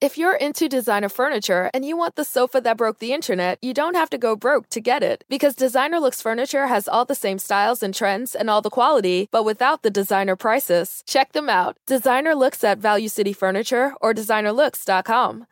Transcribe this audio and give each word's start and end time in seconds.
If 0.00 0.16
you're 0.16 0.36
into 0.36 0.68
designer 0.68 1.08
furniture 1.08 1.72
and 1.74 1.84
you 1.84 1.96
want 1.96 2.14
the 2.14 2.24
sofa 2.24 2.60
that 2.60 2.76
broke 2.76 3.00
the 3.00 3.12
internet, 3.12 3.58
you 3.60 3.74
don't 3.74 3.96
have 3.96 4.08
to 4.10 4.18
go 4.18 4.36
broke 4.36 4.68
to 4.68 4.80
get 4.80 5.02
it. 5.02 5.24
Because 5.28 5.56
Designer 5.56 5.98
Looks 5.98 6.22
Furniture 6.22 6.68
has 6.68 6.86
all 6.86 7.04
the 7.04 7.16
same 7.16 7.40
styles 7.40 7.82
and 7.82 7.92
trends 7.92 8.36
and 8.36 8.48
all 8.48 8.62
the 8.62 8.70
quality, 8.70 9.28
but 9.32 9.44
without 9.44 9.82
the 9.82 9.90
designer 9.90 10.36
prices. 10.36 11.02
Check 11.04 11.32
them 11.32 11.48
out. 11.48 11.78
Designer 11.88 12.36
Looks 12.36 12.62
at 12.62 12.78
Value 12.78 13.08
City 13.08 13.32
Furniture 13.32 13.92
or 14.00 14.14
designerlooks.com. 14.14 15.46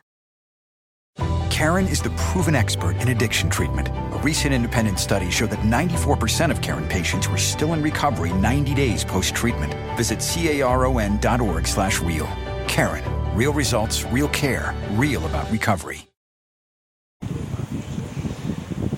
Karen 1.49 1.87
is 1.87 2.01
the 2.01 2.11
proven 2.11 2.55
expert 2.55 2.95
in 3.01 3.09
addiction 3.09 3.49
treatment. 3.49 3.89
A 3.89 4.21
recent 4.23 4.53
independent 4.53 4.97
study 4.97 5.29
showed 5.29 5.49
that 5.49 5.59
94% 5.59 6.51
of 6.51 6.61
Karen 6.61 6.87
patients 6.87 7.27
were 7.27 7.37
still 7.37 7.73
in 7.73 7.81
recovery 7.81 8.31
90 8.31 8.73
days 8.75 9.03
post-treatment. 9.03 9.73
Visit 9.97 10.21
caron.org 10.21 11.67
slash 11.67 11.99
real. 11.99 12.29
Karen, 12.69 13.03
real 13.37 13.53
results, 13.53 14.03
real 14.11 14.29
care, 14.31 14.73
real 14.97 15.23
about 15.25 15.49
recovery. 15.51 16.07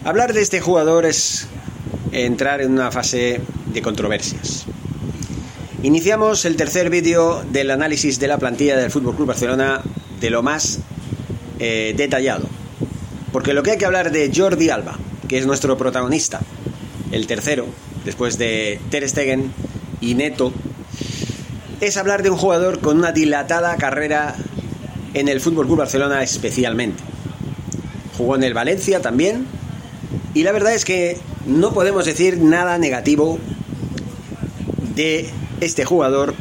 Hablar 0.05 0.33
de 0.33 0.41
este 0.41 0.61
jugador 0.61 1.05
es 1.05 1.47
entrar 2.13 2.61
en 2.61 2.71
una 2.71 2.89
fase 2.89 3.41
de 3.73 3.81
controversias. 3.81 4.65
Iniciamos 5.83 6.45
el 6.45 6.55
tercer 6.55 6.89
vídeo 6.89 7.43
del 7.51 7.69
análisis 7.69 8.17
de 8.19 8.27
la 8.27 8.37
plantilla 8.37 8.77
del 8.77 8.91
Fútbol 8.91 9.15
Club 9.15 9.27
Barcelona 9.27 9.81
de 10.21 10.29
lo 10.29 10.41
más 10.41 10.79
eh, 11.59 11.93
detallado. 11.97 12.47
Porque 13.33 13.53
lo 13.53 13.61
que 13.61 13.71
hay 13.71 13.77
que 13.77 13.85
hablar 13.85 14.11
de 14.11 14.31
Jordi 14.33 14.69
Alba, 14.69 14.97
que 15.27 15.37
es 15.37 15.45
nuestro 15.45 15.77
protagonista, 15.77 16.39
el 17.11 17.27
tercero, 17.27 17.65
después 18.05 18.37
de 18.37 18.79
Ter 18.89 19.07
Stegen 19.07 19.51
y 20.01 20.15
Neto, 20.15 20.53
es 21.81 21.97
hablar 21.97 22.23
de 22.23 22.29
un 22.29 22.37
jugador 22.37 22.79
con 22.79 22.97
una 22.97 23.11
dilatada 23.11 23.75
carrera 23.77 24.35
en 25.13 25.27
el 25.27 25.39
Fútbol 25.39 25.65
Club 25.65 25.79
Barcelona 25.79 26.23
especialmente. 26.23 27.01
Jugó 28.17 28.35
en 28.35 28.43
el 28.43 28.53
Valencia 28.53 29.01
también 29.01 29.47
y 30.33 30.43
la 30.43 30.51
verdad 30.51 30.73
es 30.73 30.85
que 30.85 31.17
no 31.45 31.73
podemos 31.73 32.05
decir 32.05 32.37
nada 32.37 32.77
negativo 32.77 33.39
de 34.95 35.29
este 35.61 35.85
jugador 35.85 36.35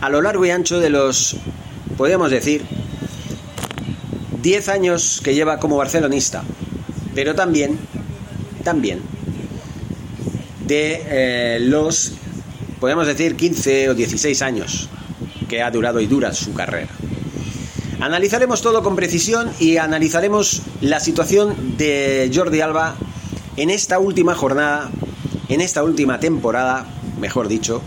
a 0.00 0.08
lo 0.08 0.22
largo 0.22 0.46
y 0.46 0.50
ancho 0.50 0.80
de 0.80 0.90
los 0.90 1.36
podemos 1.96 2.30
decir 2.30 2.62
10 4.42 4.68
años 4.68 5.20
que 5.22 5.34
lleva 5.34 5.58
como 5.58 5.76
barcelonista, 5.76 6.42
pero 7.14 7.34
también 7.34 7.78
también 8.64 9.00
de 10.66 11.02
eh, 11.06 11.58
los 11.60 12.12
podemos 12.80 13.06
decir 13.06 13.36
15 13.36 13.90
o 13.90 13.94
16 13.94 14.42
años 14.42 14.88
que 15.48 15.62
ha 15.62 15.70
durado 15.70 16.00
y 16.00 16.06
dura 16.06 16.32
su 16.32 16.54
carrera. 16.54 16.88
Analizaremos 18.00 18.62
todo 18.62 18.82
con 18.82 18.96
precisión 18.96 19.50
y 19.60 19.76
analizaremos 19.76 20.62
la 20.80 21.00
situación 21.00 21.76
de 21.76 22.30
Jordi 22.34 22.62
Alba 22.62 22.96
en 23.56 23.68
esta 23.68 23.98
última 23.98 24.34
jornada, 24.34 24.90
en 25.50 25.60
esta 25.60 25.84
última 25.84 26.18
temporada, 26.18 26.86
mejor 27.20 27.48
dicho, 27.48 27.82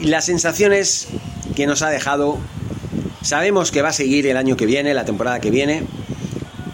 las 0.00 0.24
sensaciones 0.24 1.08
que 1.54 1.66
nos 1.66 1.82
ha 1.82 1.90
dejado. 1.90 2.38
Sabemos 3.20 3.70
que 3.70 3.82
va 3.82 3.90
a 3.90 3.92
seguir 3.92 4.26
el 4.26 4.38
año 4.38 4.56
que 4.56 4.64
viene, 4.64 4.94
la 4.94 5.04
temporada 5.04 5.40
que 5.40 5.50
viene, 5.50 5.82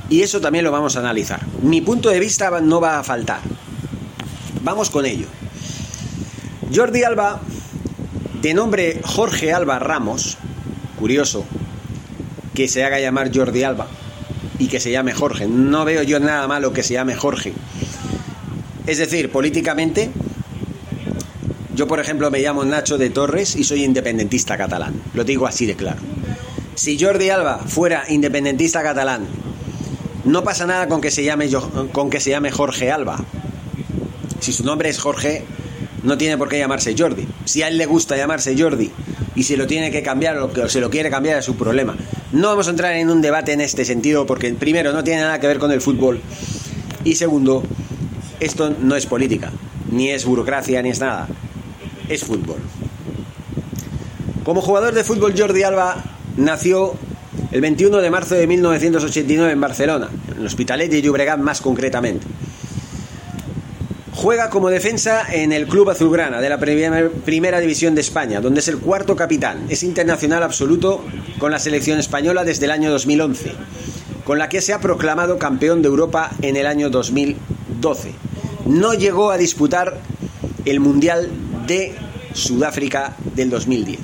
y 0.08 0.22
eso 0.22 0.40
también 0.40 0.64
lo 0.64 0.70
vamos 0.70 0.96
a 0.96 1.00
analizar. 1.00 1.40
Mi 1.62 1.80
punto 1.80 2.10
de 2.10 2.20
vista 2.20 2.60
no 2.60 2.80
va 2.80 3.00
a 3.00 3.02
faltar. 3.02 3.40
Vamos 4.62 4.90
con 4.90 5.06
ello. 5.06 5.26
Jordi 6.74 7.02
Alba, 7.02 7.40
de 8.40 8.54
nombre 8.54 9.00
Jorge 9.04 9.52
Alba 9.52 9.78
Ramos, 9.78 10.38
curioso 10.98 11.44
que 12.54 12.68
se 12.68 12.84
haga 12.84 12.98
llamar 12.98 13.30
Jordi 13.34 13.62
Alba 13.62 13.88
y 14.58 14.68
que 14.68 14.80
se 14.80 14.90
llame 14.90 15.12
Jorge. 15.12 15.46
No 15.46 15.84
veo 15.84 16.02
yo 16.02 16.18
nada 16.18 16.46
malo 16.48 16.72
que 16.72 16.82
se 16.82 16.94
llame 16.94 17.14
Jorge. 17.14 17.52
Es 18.86 18.98
decir, 18.98 19.30
políticamente, 19.30 20.10
yo 21.74 21.86
por 21.86 22.00
ejemplo 22.00 22.30
me 22.30 22.40
llamo 22.40 22.64
Nacho 22.64 22.96
de 22.96 23.10
Torres 23.10 23.54
y 23.56 23.64
soy 23.64 23.84
independentista 23.84 24.56
catalán. 24.56 24.94
Lo 25.14 25.24
digo 25.24 25.46
así 25.46 25.66
de 25.66 25.76
claro. 25.76 26.00
Si 26.74 26.98
Jordi 26.98 27.28
Alba 27.28 27.58
fuera 27.58 28.04
independentista 28.08 28.82
catalán, 28.82 29.26
no 30.24 30.42
pasa 30.42 30.66
nada 30.66 30.88
con 30.88 31.00
que 31.00 31.10
se 31.10 31.22
llame, 31.22 31.50
con 31.92 32.08
que 32.08 32.20
se 32.20 32.30
llame 32.30 32.50
Jorge 32.50 32.90
Alba. 32.90 33.18
Si 34.40 34.52
su 34.52 34.64
nombre 34.64 34.88
es 34.88 34.98
Jorge, 34.98 35.44
no 36.02 36.18
tiene 36.18 36.36
por 36.36 36.48
qué 36.48 36.58
llamarse 36.58 36.94
Jordi. 36.96 37.26
Si 37.44 37.62
a 37.62 37.68
él 37.68 37.78
le 37.78 37.86
gusta 37.86 38.16
llamarse 38.16 38.56
Jordi 38.58 38.90
y 39.34 39.42
si 39.44 39.56
lo 39.56 39.66
tiene 39.66 39.90
que 39.90 40.02
cambiar 40.02 40.38
o 40.38 40.68
se 40.68 40.80
lo 40.80 40.90
quiere 40.90 41.10
cambiar 41.10 41.38
es 41.38 41.44
su 41.44 41.56
problema. 41.56 41.96
No 42.32 42.48
vamos 42.48 42.66
a 42.66 42.70
entrar 42.70 42.94
en 42.96 43.10
un 43.10 43.22
debate 43.22 43.52
en 43.52 43.60
este 43.60 43.84
sentido 43.84 44.26
porque 44.26 44.52
primero 44.52 44.92
no 44.92 45.04
tiene 45.04 45.22
nada 45.22 45.40
que 45.40 45.46
ver 45.46 45.58
con 45.58 45.72
el 45.72 45.80
fútbol 45.80 46.20
y 47.04 47.14
segundo, 47.14 47.62
esto 48.38 48.74
no 48.80 48.94
es 48.94 49.06
política, 49.06 49.50
ni 49.90 50.10
es 50.10 50.24
burocracia, 50.24 50.82
ni 50.82 50.90
es 50.90 51.00
nada. 51.00 51.28
Es 52.08 52.24
fútbol. 52.24 52.58
Como 54.44 54.60
jugador 54.60 54.94
de 54.94 55.04
fútbol 55.04 55.34
Jordi 55.36 55.62
Alba 55.62 56.02
nació 56.36 56.94
el 57.50 57.60
21 57.60 57.98
de 57.98 58.10
marzo 58.10 58.34
de 58.34 58.46
1989 58.46 59.52
en 59.52 59.60
Barcelona, 59.60 60.08
en 60.30 60.40
el 60.40 60.46
Hospitalet 60.46 60.90
de 60.90 61.02
Llobregat 61.02 61.38
más 61.38 61.60
concretamente. 61.60 62.26
Juega 64.22 64.50
como 64.50 64.70
defensa 64.70 65.26
en 65.32 65.52
el 65.52 65.66
Club 65.66 65.90
Azulgrana 65.90 66.40
de 66.40 66.48
la 66.48 66.60
Primera 66.60 67.58
División 67.58 67.96
de 67.96 68.02
España, 68.02 68.40
donde 68.40 68.60
es 68.60 68.68
el 68.68 68.78
cuarto 68.78 69.16
capitán. 69.16 69.66
Es 69.68 69.82
internacional 69.82 70.44
absoluto 70.44 71.04
con 71.40 71.50
la 71.50 71.58
selección 71.58 71.98
española 71.98 72.44
desde 72.44 72.66
el 72.66 72.70
año 72.70 72.92
2011, 72.92 73.52
con 74.24 74.38
la 74.38 74.48
que 74.48 74.60
se 74.60 74.74
ha 74.74 74.80
proclamado 74.80 75.40
campeón 75.40 75.82
de 75.82 75.88
Europa 75.88 76.30
en 76.40 76.54
el 76.54 76.68
año 76.68 76.88
2012. 76.88 78.12
No 78.66 78.94
llegó 78.94 79.32
a 79.32 79.38
disputar 79.38 79.98
el 80.66 80.78
Mundial 80.78 81.28
de 81.66 81.92
Sudáfrica 82.32 83.16
del 83.34 83.50
2010. 83.50 83.98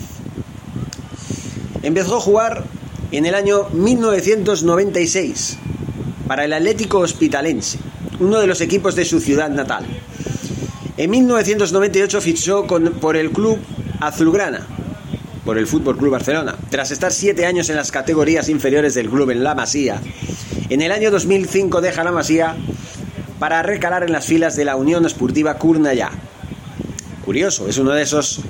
Empezó 1.84 2.16
a 2.16 2.20
jugar 2.20 2.64
en 3.12 3.24
el 3.24 3.36
año 3.36 3.68
1996 3.72 5.58
para 6.26 6.44
el 6.44 6.52
Atlético 6.54 6.98
Hospitalense, 6.98 7.78
uno 8.20 8.40
de 8.40 8.46
los 8.46 8.60
equipos 8.60 8.96
de 8.96 9.04
su 9.04 9.20
ciudad 9.20 9.50
natal. 9.50 9.86
En 10.96 11.10
1998 11.10 12.20
fichó 12.20 12.66
por 12.66 13.16
el 13.16 13.30
club 13.30 13.58
Azulgrana, 14.00 14.66
por 15.44 15.58
el 15.58 15.66
Fútbol 15.66 15.96
Club 15.96 16.12
Barcelona, 16.12 16.56
tras 16.70 16.90
estar 16.90 17.12
siete 17.12 17.46
años 17.46 17.70
en 17.70 17.76
las 17.76 17.92
categorías 17.92 18.48
inferiores 18.48 18.94
del 18.94 19.08
club 19.08 19.30
en 19.30 19.44
La 19.44 19.54
Masía. 19.54 20.00
En 20.68 20.82
el 20.82 20.92
año 20.92 21.10
2005 21.10 21.80
deja 21.80 22.04
La 22.04 22.12
Masía 22.12 22.56
para 23.38 23.62
recalar 23.62 24.02
en 24.02 24.12
las 24.12 24.26
filas 24.26 24.56
de 24.56 24.64
la 24.64 24.76
Unión 24.76 25.06
Esportiva 25.06 25.54
Curnallá. 25.54 26.10
Curioso, 27.24 27.68
es 27.68 27.78
uno 27.78 27.92
de 27.92 28.02
esos 28.02 28.40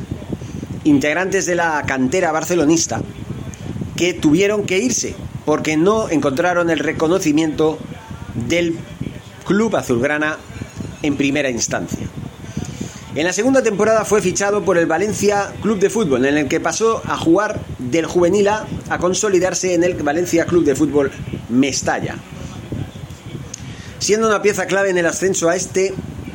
integrantes 0.84 1.44
de 1.46 1.54
la 1.54 1.82
cantera 1.86 2.32
barcelonista 2.32 3.02
que 3.96 4.14
tuvieron 4.14 4.64
que 4.64 4.78
irse 4.78 5.14
porque 5.44 5.76
no 5.76 6.08
encontraron 6.08 6.70
el 6.70 6.78
reconocimiento 6.78 7.78
del 8.48 8.78
club 9.48 9.74
azulgrana 9.76 10.36
en 11.02 11.16
primera 11.16 11.48
instancia. 11.48 12.06
En 13.14 13.24
la 13.24 13.32
segunda 13.32 13.62
temporada 13.62 14.04
fue 14.04 14.20
fichado 14.20 14.62
por 14.62 14.76
el 14.76 14.84
Valencia 14.84 15.54
Club 15.62 15.78
de 15.78 15.88
Fútbol, 15.88 16.26
en 16.26 16.36
el 16.36 16.48
que 16.48 16.60
pasó 16.60 17.00
a 17.06 17.16
jugar 17.16 17.58
del 17.78 18.04
juvenil 18.04 18.46
A 18.48 18.66
a 18.90 18.98
consolidarse 18.98 19.72
en 19.72 19.84
el 19.84 19.94
Valencia 19.94 20.44
Club 20.44 20.64
de 20.64 20.76
Fútbol 20.76 21.10
Mestalla, 21.48 22.16
siendo 23.98 24.28
una 24.28 24.42
pieza 24.42 24.66
clave 24.66 24.90
en 24.90 24.98
el 24.98 25.06
ascenso 25.06 25.48
a 25.48 25.56
este 25.56 25.94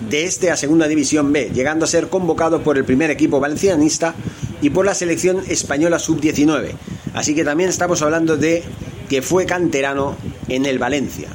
de 0.10 0.24
este 0.24 0.50
a 0.50 0.58
Segunda 0.58 0.88
División 0.88 1.32
B, 1.32 1.52
llegando 1.54 1.86
a 1.86 1.88
ser 1.88 2.10
convocado 2.10 2.64
por 2.64 2.80
el 2.80 2.84
primer 2.84 3.12
equipo 3.12 3.40
valencianista 3.40 4.16
y 4.60 4.72
por 4.72 4.88
la 4.88 4.96
selección 4.96 5.44
española 5.48 6.00
sub-19. 6.00 6.72
Así 7.14 7.36
que 7.36 7.44
también 7.44 7.70
estamos 7.70 8.02
hablando 8.02 8.38
de 8.38 8.64
que 9.08 9.22
fue 9.22 9.46
canterano 9.46 10.18
en 10.48 10.66
el 10.66 10.80
Valencia. 10.80 11.30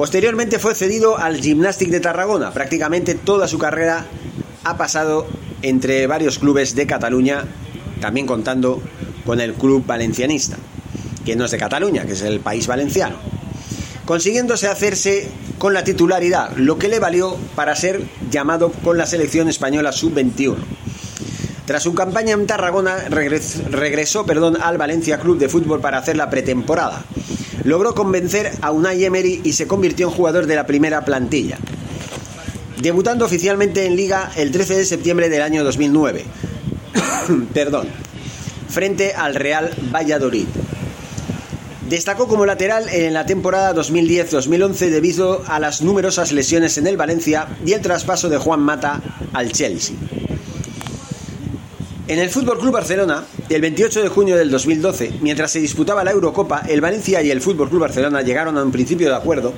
Posteriormente 0.00 0.58
fue 0.58 0.74
cedido 0.74 1.18
al 1.18 1.42
Gymnastic 1.42 1.90
de 1.90 2.00
Tarragona, 2.00 2.52
prácticamente 2.52 3.14
toda 3.14 3.46
su 3.46 3.58
carrera 3.58 4.06
ha 4.64 4.78
pasado 4.78 5.26
entre 5.60 6.06
varios 6.06 6.38
clubes 6.38 6.74
de 6.74 6.86
Cataluña, 6.86 7.44
también 8.00 8.26
contando 8.26 8.80
con 9.26 9.42
el 9.42 9.52
club 9.52 9.84
valencianista, 9.84 10.56
que 11.26 11.36
no 11.36 11.44
es 11.44 11.50
de 11.50 11.58
Cataluña, 11.58 12.06
que 12.06 12.12
es 12.14 12.22
el 12.22 12.40
país 12.40 12.66
valenciano, 12.66 13.16
consiguiéndose 14.06 14.68
hacerse 14.68 15.28
con 15.58 15.74
la 15.74 15.84
titularidad, 15.84 16.56
lo 16.56 16.78
que 16.78 16.88
le 16.88 16.98
valió 16.98 17.36
para 17.54 17.76
ser 17.76 18.02
llamado 18.30 18.72
con 18.82 18.96
la 18.96 19.04
selección 19.04 19.50
española 19.50 19.92
sub-21. 19.92 20.56
Tras 21.66 21.82
su 21.82 21.94
campaña 21.94 22.32
en 22.32 22.46
Tarragona, 22.46 22.96
regresó, 23.10 24.24
perdón, 24.24 24.56
al 24.62 24.78
Valencia 24.78 25.20
Club 25.20 25.38
de 25.38 25.50
Fútbol 25.50 25.82
para 25.82 25.98
hacer 25.98 26.16
la 26.16 26.30
pretemporada. 26.30 27.04
Logró 27.64 27.94
convencer 27.94 28.52
a 28.60 28.70
Unai 28.70 29.04
Emery 29.04 29.40
y 29.44 29.52
se 29.52 29.66
convirtió 29.66 30.08
en 30.08 30.14
jugador 30.14 30.46
de 30.46 30.56
la 30.56 30.66
primera 30.66 31.04
plantilla 31.04 31.58
debutando 32.80 33.24
oficialmente 33.24 33.86
en 33.86 33.96
Liga 33.96 34.30
el 34.36 34.50
13 34.50 34.76
de 34.76 34.84
septiembre 34.84 35.28
del 35.28 35.42
año 35.42 35.64
2009. 35.64 36.24
Perdón. 37.54 37.88
Frente 38.68 39.14
al 39.14 39.34
Real 39.34 39.70
Valladolid. 39.92 40.46
Destacó 41.88 42.28
como 42.28 42.46
lateral 42.46 42.88
en 42.88 43.12
la 43.12 43.26
temporada 43.26 43.74
2010-2011 43.74 44.90
debido 44.90 45.42
a 45.48 45.58
las 45.58 45.82
numerosas 45.82 46.30
lesiones 46.30 46.78
en 46.78 46.86
el 46.86 46.96
Valencia 46.96 47.48
y 47.66 47.72
el 47.72 47.80
traspaso 47.80 48.28
de 48.28 48.38
Juan 48.38 48.60
Mata 48.60 49.00
al 49.32 49.50
Chelsea. 49.50 49.96
En 52.10 52.18
el 52.18 52.28
Fútbol 52.28 52.58
Club 52.58 52.72
Barcelona, 52.72 53.22
el 53.48 53.60
28 53.60 54.02
de 54.02 54.08
junio 54.08 54.36
del 54.36 54.50
2012, 54.50 55.12
mientras 55.20 55.52
se 55.52 55.60
disputaba 55.60 56.02
la 56.02 56.10
Eurocopa, 56.10 56.62
el 56.68 56.80
Valencia 56.80 57.22
y 57.22 57.30
el 57.30 57.40
Fútbol 57.40 57.68
Club 57.68 57.82
Barcelona 57.82 58.20
llegaron 58.20 58.58
a 58.58 58.64
un 58.64 58.72
principio 58.72 59.08
de 59.08 59.14
acuerdo 59.14 59.54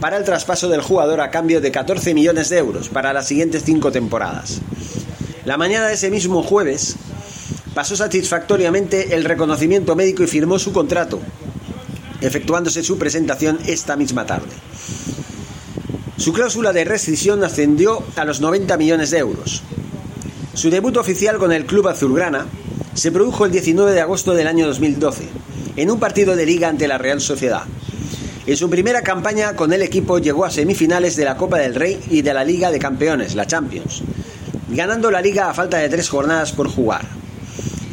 para 0.00 0.16
el 0.16 0.24
traspaso 0.24 0.70
del 0.70 0.80
jugador 0.80 1.20
a 1.20 1.30
cambio 1.30 1.60
de 1.60 1.70
14 1.70 2.14
millones 2.14 2.48
de 2.48 2.56
euros 2.56 2.88
para 2.88 3.12
las 3.12 3.28
siguientes 3.28 3.64
cinco 3.66 3.92
temporadas. 3.92 4.62
La 5.44 5.58
mañana 5.58 5.88
de 5.88 5.92
ese 5.92 6.10
mismo 6.10 6.42
jueves, 6.42 6.96
pasó 7.74 7.94
satisfactoriamente 7.94 9.14
el 9.14 9.24
reconocimiento 9.24 9.94
médico 9.94 10.22
y 10.22 10.26
firmó 10.26 10.58
su 10.58 10.72
contrato, 10.72 11.20
efectuándose 12.22 12.82
su 12.82 12.96
presentación 12.96 13.58
esta 13.66 13.96
misma 13.96 14.24
tarde. 14.24 14.48
Su 16.16 16.32
cláusula 16.32 16.72
de 16.72 16.84
rescisión 16.84 17.44
ascendió 17.44 18.02
a 18.16 18.24
los 18.24 18.40
90 18.40 18.74
millones 18.78 19.10
de 19.10 19.18
euros. 19.18 19.62
Su 20.60 20.68
debut 20.68 20.94
oficial 20.98 21.38
con 21.38 21.52
el 21.52 21.64
club 21.64 21.88
azulgrana 21.88 22.44
se 22.92 23.10
produjo 23.10 23.46
el 23.46 23.50
19 23.50 23.92
de 23.92 24.02
agosto 24.02 24.34
del 24.34 24.46
año 24.46 24.66
2012, 24.66 25.26
en 25.76 25.90
un 25.90 25.98
partido 25.98 26.36
de 26.36 26.44
liga 26.44 26.68
ante 26.68 26.86
la 26.86 26.98
Real 26.98 27.22
Sociedad. 27.22 27.62
En 28.46 28.58
su 28.58 28.68
primera 28.68 29.00
campaña 29.00 29.56
con 29.56 29.72
el 29.72 29.80
equipo 29.80 30.18
llegó 30.18 30.44
a 30.44 30.50
semifinales 30.50 31.16
de 31.16 31.24
la 31.24 31.38
Copa 31.38 31.56
del 31.56 31.74
Rey 31.74 31.98
y 32.10 32.20
de 32.20 32.34
la 32.34 32.44
Liga 32.44 32.70
de 32.70 32.78
Campeones, 32.78 33.36
la 33.36 33.46
Champions, 33.46 34.02
ganando 34.68 35.10
la 35.10 35.22
liga 35.22 35.48
a 35.48 35.54
falta 35.54 35.78
de 35.78 35.88
tres 35.88 36.10
jornadas 36.10 36.52
por 36.52 36.68
jugar. 36.68 37.06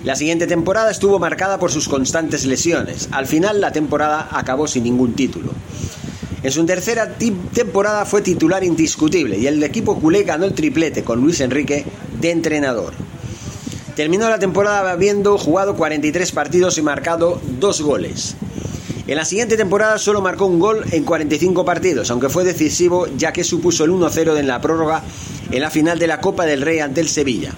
La 0.03 0.17
siguiente 0.17 0.45
temporada 0.45 0.91
estuvo 0.91 1.19
marcada 1.19 1.59
por 1.59 1.71
sus 1.71 1.87
constantes 1.87 2.45
lesiones. 2.45 3.07
Al 3.11 3.27
final 3.27 3.61
la 3.61 3.71
temporada 3.71 4.27
acabó 4.29 4.67
sin 4.67 4.83
ningún 4.83 5.13
título. 5.13 5.53
En 6.43 6.51
su 6.51 6.65
tercera 6.65 7.15
temporada 7.53 8.05
fue 8.05 8.21
titular 8.21 8.61
indiscutible 8.65 9.37
y 9.37 9.47
el 9.47 9.63
equipo 9.63 9.97
culé 9.99 10.23
ganó 10.23 10.45
el 10.45 10.53
triplete 10.53 11.03
con 11.03 11.21
Luis 11.21 11.39
Enrique 11.39 11.85
de 12.19 12.31
entrenador. 12.31 12.93
Terminó 13.95 14.29
la 14.29 14.39
temporada 14.39 14.91
habiendo 14.91 15.37
jugado 15.37 15.75
43 15.75 16.31
partidos 16.31 16.77
y 16.77 16.81
marcado 16.81 17.41
dos 17.59 17.81
goles. 17.81 18.35
En 19.07 19.15
la 19.15 19.25
siguiente 19.25 19.57
temporada 19.57 19.97
solo 19.97 20.21
marcó 20.21 20.45
un 20.45 20.59
gol 20.59 20.83
en 20.91 21.03
45 21.03 21.63
partidos, 21.63 22.11
aunque 22.11 22.29
fue 22.29 22.43
decisivo 22.43 23.07
ya 23.17 23.31
que 23.31 23.43
supuso 23.43 23.85
el 23.85 23.91
1-0 23.91 24.37
en 24.37 24.47
la 24.47 24.61
prórroga 24.61 25.01
en 25.49 25.61
la 25.61 25.69
final 25.69 25.97
de 25.97 26.07
la 26.07 26.19
Copa 26.19 26.45
del 26.45 26.61
Rey 26.61 26.79
ante 26.79 27.01
el 27.01 27.07
Sevilla. 27.07 27.53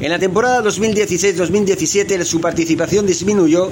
En 0.00 0.10
la 0.10 0.18
temporada 0.18 0.62
2016-2017 0.64 2.24
su 2.24 2.40
participación 2.40 3.06
disminuyó 3.06 3.70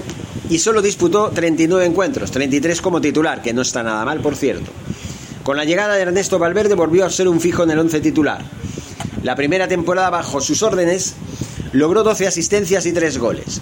y 0.49 0.59
solo 0.59 0.81
disputó 0.81 1.31
39 1.31 1.85
encuentros, 1.85 2.31
33 2.31 2.81
como 2.81 3.01
titular, 3.01 3.43
que 3.43 3.53
no 3.53 3.63
está 3.63 3.83
nada 3.83 4.05
mal 4.05 4.21
por 4.21 4.37
cierto. 4.37 4.71
Con 5.43 5.57
la 5.57 5.65
llegada 5.65 5.97
de 5.97 6.03
Ernesto 6.03 6.39
Valverde 6.39 6.77
volvió 6.77 7.05
a 7.05 7.11
ser 7.11 7.27
un 7.27 7.41
fijo 7.41 7.65
en 7.65 7.73
el 7.73 7.79
once 7.81 8.01
titular. 8.01 8.43
La 9.25 9.35
primera 9.35 9.67
temporada 9.67 10.09
bajo 10.09 10.41
sus 10.41 10.63
órdenes 10.63 11.15
logró 11.73 12.05
12 12.05 12.29
asistencias 12.29 12.87
y 12.87 12.93
3 12.93 13.19
goles. 13.19 13.61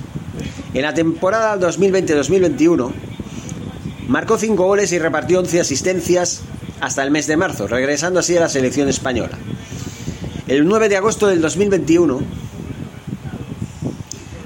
En 0.75 0.83
la 0.83 0.93
temporada 0.93 1.59
2020-2021 1.59 2.93
marcó 4.09 4.37
5 4.37 4.63
goles 4.63 4.93
y 4.93 4.99
repartió 4.99 5.41
11 5.41 5.61
asistencias 5.61 6.43
hasta 6.81 7.03
el 7.03 7.11
mes 7.11 7.27
de 7.27 7.39
marzo, 7.39 7.67
regresando 7.67 8.21
así 8.21 8.37
a 8.37 8.41
la 8.41 8.49
selección 8.51 8.89
española. 8.89 9.39
El 10.49 10.67
9 10.67 10.91
de 10.91 10.97
agosto 10.99 11.29
del 11.29 11.41
2021, 11.41 12.21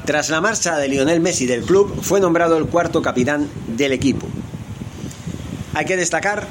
tras 0.04 0.30
la 0.30 0.40
marcha 0.40 0.76
de 0.76 0.86
Lionel 0.86 1.20
Messi 1.20 1.46
del 1.46 1.62
club, 1.62 2.00
fue 2.00 2.20
nombrado 2.20 2.56
el 2.58 2.66
cuarto 2.66 3.02
capitán 3.02 3.48
del 3.76 3.92
equipo. 3.92 4.26
Hay 5.74 5.86
que 5.86 5.96
destacar 5.96 6.46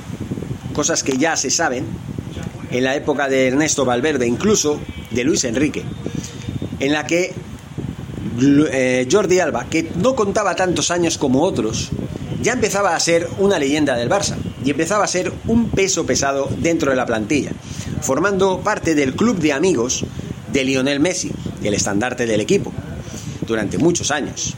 cosas 0.74 1.04
que 1.04 1.18
ya 1.18 1.36
se 1.36 1.50
saben 1.50 1.86
en 2.72 2.84
la 2.84 2.96
época 2.96 3.30
de 3.30 3.48
Ernesto 3.48 3.86
Valverde, 3.86 4.28
incluso 4.28 4.80
de 5.12 5.24
Luis 5.24 5.44
Enrique, 5.44 5.84
en 6.80 6.92
la 6.92 7.06
que 7.06 7.34
eh, 8.42 9.08
Jordi 9.10 9.40
Alba, 9.40 9.66
que 9.70 9.92
no 9.96 10.16
contaba 10.16 10.56
tantos 10.56 10.92
años 10.92 11.18
como 11.18 11.44
otros, 11.44 11.92
ya 12.42 12.54
empezaba 12.54 12.96
a 12.96 13.00
ser 13.00 13.30
una 13.38 13.60
leyenda 13.60 13.96
del 13.96 14.10
Barça 14.10 14.36
y 14.66 14.72
empezaba 14.72 15.06
a 15.06 15.08
ser 15.08 15.32
un 15.48 15.70
peso 15.70 16.06
pesado 16.06 16.50
dentro 16.58 16.90
de 16.90 16.98
la 16.98 17.06
plantilla, 17.06 17.52
formando 18.02 18.60
parte 18.62 18.96
del 18.96 19.16
club 19.16 19.40
de 19.40 19.54
amigos 19.54 20.06
de 20.52 20.64
Lionel 20.64 21.00
Messi, 21.00 21.32
el 21.64 21.74
estandarte 21.74 22.26
del 22.26 22.42
equipo, 22.42 22.74
durante 23.46 23.78
muchos 23.78 24.12
años. 24.12 24.56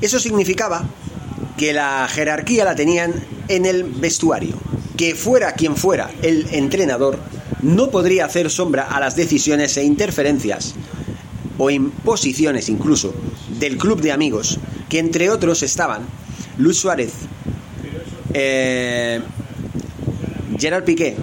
Eso 0.00 0.18
significaba 0.20 0.84
que 1.56 1.72
la 1.72 2.06
jerarquía 2.08 2.64
la 2.64 2.74
tenían 2.76 3.12
en 3.48 3.66
el 3.66 3.84
vestuario, 3.84 4.54
que 4.98 5.14
fuera 5.14 5.52
quien 5.52 5.76
fuera 5.76 6.10
el 6.22 6.46
entrenador, 6.50 7.18
no 7.62 7.90
podría 7.90 8.26
hacer 8.26 8.50
sombra 8.50 8.82
a 8.82 8.98
las 8.98 9.14
decisiones 9.14 9.76
e 9.76 9.84
interferencias 9.84 10.74
o 11.56 11.70
imposiciones 11.70 12.68
incluso 12.68 13.14
del 13.58 13.78
club 13.78 14.00
de 14.00 14.12
amigos, 14.12 14.58
que 14.88 14.98
entre 14.98 15.30
otros 15.30 15.62
estaban 15.62 16.02
Luis 16.58 16.78
Suárez, 16.78 17.12
eh, 18.34 19.20
Gerard 20.58 20.84
Piqué, 20.84 21.16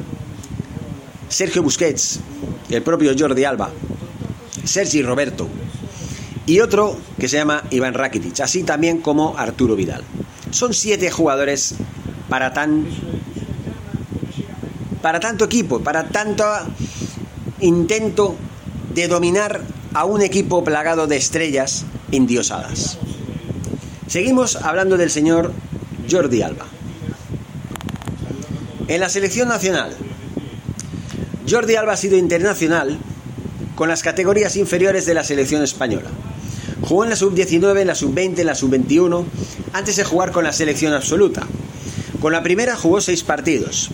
Sergio 1.27 1.62
Busquets, 1.62 2.22
el 2.69 2.81
propio 2.81 3.13
Jordi 3.18 3.44
Alba, 3.44 3.72
Sergi 4.63 5.01
Roberto 5.01 5.50
y 6.45 6.62
otro 6.62 6.98
que 7.19 7.27
se 7.27 7.38
llama 7.38 7.63
Iván 7.72 7.94
Rakitic, 7.94 8.39
así 8.39 8.63
también 8.63 9.00
como 9.00 9.38
Arturo 9.38 9.75
Vidal. 9.75 10.04
Son 10.51 10.74
siete 10.74 11.12
jugadores 11.12 11.75
para 12.30 12.54
tan 12.54 12.86
para 15.06 15.19
tanto 15.19 15.46
equipo, 15.46 15.81
para 15.81 16.07
tanto 16.10 16.44
intento 17.60 18.36
de 18.96 19.07
dominar 19.07 19.62
a 19.94 20.04
un 20.04 20.24
equipo 20.24 20.63
plagado 20.63 21.06
de 21.06 21.16
estrellas 21.16 21.86
indiosadas. 22.10 22.98
Seguimos 24.07 24.56
hablando 24.56 24.98
del 24.98 25.12
señor 25.12 25.54
Jordi 26.10 26.42
Alba. 26.42 26.66
En 28.88 29.00
la 29.00 29.07
selección 29.07 29.48
nacional, 29.48 29.96
Jordi 31.48 31.75
Alba 31.75 31.94
ha 31.94 31.98
sido 31.98 32.18
internacional 32.18 32.98
con 33.75 33.90
las 33.90 34.01
categorías 34.01 34.56
inferiores 34.56 35.06
de 35.06 35.13
la 35.13 35.24
selección 35.24 35.62
española. 35.62 36.10
Jugó 36.81 37.04
en 37.04 37.12
la 37.12 37.16
sub-19, 37.16 37.81
en 37.81 37.88
la 37.88 37.94
sub-20, 37.94 38.40
en 38.40 38.48
la 38.48 38.56
sub-21, 38.56 39.24
antes 39.72 39.98
de 39.98 40.04
jugar 40.04 40.32
con 40.32 40.46
la 40.46 40.51
selección 40.51 40.94
absoluta. 40.94 41.46
Con 42.20 42.34
la 42.34 42.41
primera 42.41 42.75
jugó 42.75 43.01
seis 43.01 43.24
partidos, 43.24 43.91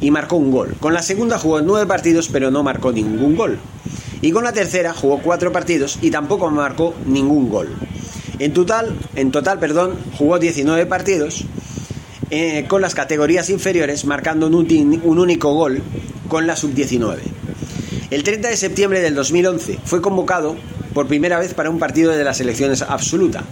y 0.00 0.10
marcó 0.10 0.36
un 0.36 0.50
gol. 0.50 0.74
Con 0.80 0.94
la 0.94 1.02
segunda 1.02 1.38
jugó 1.38 1.60
nueve 1.60 1.86
partidos 1.86 2.28
pero 2.28 2.50
no 2.50 2.62
marcó 2.62 2.92
ningún 2.92 3.36
gol. 3.36 3.58
Y 4.20 4.32
con 4.32 4.44
la 4.44 4.52
tercera 4.52 4.94
jugó 4.94 5.20
cuatro 5.20 5.52
partidos 5.52 5.98
y 6.02 6.10
tampoco 6.10 6.50
marcó 6.50 6.94
ningún 7.06 7.48
gol. 7.48 7.68
En 8.38 8.52
total, 8.52 8.96
en 9.14 9.30
total 9.30 9.58
perdón, 9.58 9.94
jugó 10.16 10.38
19 10.38 10.86
partidos 10.86 11.44
eh, 12.30 12.66
con 12.68 12.82
las 12.82 12.94
categorías 12.94 13.50
inferiores, 13.50 14.04
marcando 14.04 14.46
un, 14.46 15.00
un 15.04 15.18
único 15.18 15.54
gol 15.54 15.82
con 16.28 16.46
la 16.46 16.56
sub-19. 16.56 17.16
El 18.10 18.22
30 18.22 18.48
de 18.48 18.56
septiembre 18.56 19.00
del 19.00 19.14
2011 19.14 19.78
fue 19.84 20.00
convocado 20.00 20.56
por 20.94 21.06
primera 21.06 21.38
vez 21.38 21.54
para 21.54 21.70
un 21.70 21.78
partido 21.78 22.12
de 22.12 22.24
las 22.24 22.38
selecciones 22.38 22.82
absoluta, 22.82 23.44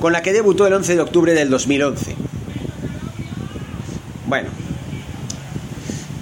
con 0.00 0.12
la 0.12 0.22
que 0.22 0.32
debutó 0.32 0.66
el 0.66 0.72
11 0.72 0.94
de 0.94 1.00
octubre 1.00 1.34
del 1.34 1.50
2011. 1.50 2.16
Bueno, 4.26 4.48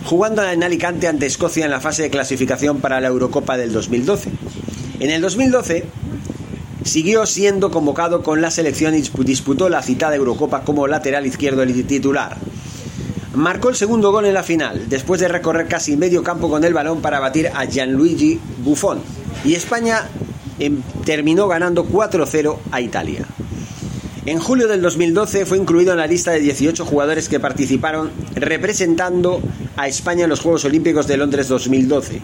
jugando 0.09 0.43
en 0.43 0.63
Alicante 0.63 1.07
ante 1.07 1.27
Escocia 1.27 1.67
en 1.67 1.71
la 1.71 1.83
fase 1.83 2.05
de 2.05 2.09
clasificación 2.09 2.81
para 2.81 2.99
la 2.99 3.09
Eurocopa 3.09 3.59
del 3.59 3.75
2012. 3.75 4.31
En 5.01 5.11
el 5.11 5.21
2012 5.21 5.85
siguió 6.83 7.27
siendo 7.27 7.71
convocado 7.71 8.23
con 8.23 8.41
la 8.41 8.51
selección 8.51 8.95
y 8.95 9.03
disputó 9.03 9.69
la 9.69 9.83
citada 9.83 10.17
Eurocopa 10.17 10.63
como 10.63 10.87
lateral 10.87 11.27
izquierdo 11.27 11.67
titular. 11.67 12.39
Marcó 13.35 13.69
el 13.69 13.77
segundo 13.77 14.11
gol 14.11 14.25
en 14.25 14.33
la 14.33 14.43
final, 14.43 14.89
después 14.89 15.21
de 15.21 15.29
recorrer 15.29 15.69
casi 15.69 15.95
medio 15.99 16.23
campo 16.23 16.49
con 16.49 16.65
el 16.65 16.73
balón 16.73 17.03
para 17.03 17.21
batir 17.21 17.49
a 17.49 17.67
Gianluigi 17.67 18.41
Buffon. 18.65 19.01
Y 19.45 19.57
España 19.57 20.09
em, 20.59 20.81
terminó 21.05 21.49
ganando 21.49 21.87
4-0 21.87 22.57
a 22.73 22.81
Italia. 22.81 23.27
En 24.25 24.41
julio 24.41 24.69
del 24.69 24.81
2012 24.81 25.45
fue 25.45 25.59
incluido 25.59 25.93
en 25.93 25.99
la 25.99 26.07
lista 26.07 26.33
de 26.33 26.41
18 26.41 26.85
jugadores 26.85 27.29
que 27.29 27.41
participaron 27.41 28.11
representando 28.35 29.41
a 29.79 29.87
España 29.87 30.25
en 30.25 30.31
los 30.31 30.41
Juegos 30.41 30.65
Olímpicos 30.65 31.07
de 31.07 31.17
Londres 31.17 31.47
2012. 31.47 32.21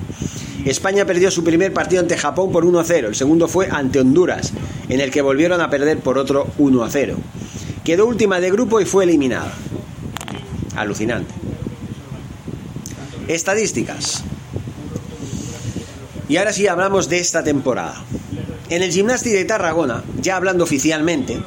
España 0.64 1.06
perdió 1.06 1.30
su 1.30 1.44
primer 1.44 1.72
partido 1.72 2.02
ante 2.02 2.18
Japón 2.18 2.50
por 2.50 2.66
1-0, 2.66 3.06
el 3.06 3.14
segundo 3.14 3.46
fue 3.46 3.68
ante 3.70 4.00
Honduras, 4.00 4.52
en 4.88 5.00
el 5.00 5.12
que 5.12 5.22
volvieron 5.22 5.60
a 5.60 5.70
perder 5.70 6.00
por 6.00 6.18
otro 6.18 6.48
1-0. 6.58 7.14
Quedó 7.84 8.06
última 8.06 8.40
de 8.40 8.50
grupo 8.50 8.80
y 8.80 8.84
fue 8.84 9.04
eliminada. 9.04 9.52
Alucinante. 10.74 11.32
Estadísticas. 13.28 14.24
Y 16.28 16.38
ahora 16.38 16.52
sí 16.52 16.66
hablamos 16.66 17.08
de 17.08 17.20
esta 17.20 17.44
temporada. 17.44 18.02
En 18.68 18.82
el 18.82 18.90
Gimnasti 18.90 19.30
de 19.30 19.44
Tarragona, 19.44 20.02
ya 20.20 20.34
hablando 20.34 20.64
oficialmente, 20.64 21.38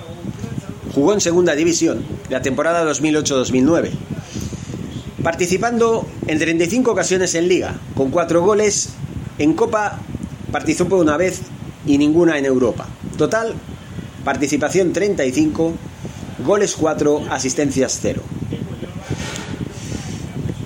jugó 0.96 1.14
en 1.14 1.20
segunda 1.20 1.54
división 1.54 2.06
la 2.30 2.42
temporada 2.42 2.90
2008-2009, 2.90 3.92
participando 5.28 6.08
en 6.26 6.40
35 6.40 6.90
ocasiones 6.90 7.36
en 7.36 7.50
liga, 7.50 7.76
con 7.96 8.12
4 8.12 8.42
goles, 8.42 8.92
en 9.38 9.56
Copa 9.56 10.00
participó 10.54 10.96
una 10.96 11.18
vez 11.18 11.42
y 11.86 11.98
ninguna 11.98 12.38
en 12.38 12.46
Europa. 12.46 12.88
Total, 13.18 13.54
participación 14.24 14.94
35, 14.94 15.74
goles 16.46 16.78
4, 16.78 17.26
asistencias 17.30 18.00
0. 18.02 18.22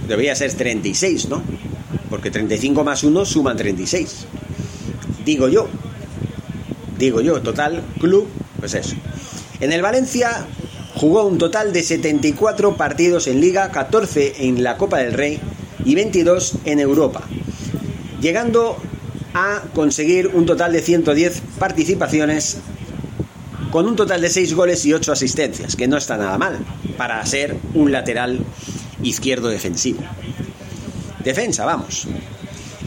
Debería 0.07 0.35
ser 0.35 0.53
36, 0.53 1.27
¿no? 1.27 1.41
Porque 2.11 2.29
35 2.29 2.83
más 2.83 3.03
1 3.03 3.25
suman 3.25 3.57
36. 3.57 4.27
Digo 5.25 5.49
yo. 5.49 5.69
Digo 6.99 7.19
yo, 7.21 7.41
total, 7.41 7.81
club, 7.99 8.27
pues 8.59 8.75
eso. 8.75 8.95
En 9.59 9.73
el 9.73 9.81
Valencia 9.81 10.45
jugó 11.01 11.25
un 11.25 11.39
total 11.39 11.73
de 11.73 11.81
74 11.81 12.77
partidos 12.77 13.25
en 13.25 13.41
liga, 13.41 13.71
14 13.71 14.45
en 14.45 14.61
la 14.61 14.77
Copa 14.77 14.99
del 14.99 15.13
Rey 15.13 15.39
y 15.83 15.95
22 15.95 16.59
en 16.65 16.79
Europa, 16.79 17.23
llegando 18.21 18.77
a 19.33 19.63
conseguir 19.73 20.27
un 20.27 20.45
total 20.45 20.71
de 20.73 20.81
110 20.83 21.41
participaciones 21.57 22.57
con 23.71 23.87
un 23.87 23.95
total 23.95 24.21
de 24.21 24.29
6 24.29 24.53
goles 24.53 24.85
y 24.85 24.93
8 24.93 25.11
asistencias, 25.11 25.75
que 25.75 25.87
no 25.87 25.97
está 25.97 26.17
nada 26.17 26.37
mal 26.37 26.59
para 26.97 27.25
ser 27.25 27.57
un 27.73 27.91
lateral 27.91 28.37
izquierdo 29.01 29.49
defensivo. 29.49 30.01
Defensa, 31.23 31.65
vamos. 31.65 32.05